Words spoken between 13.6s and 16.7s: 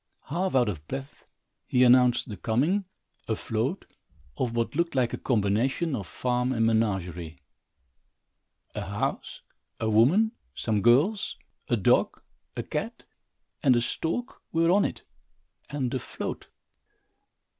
and a stork were on it and afloat.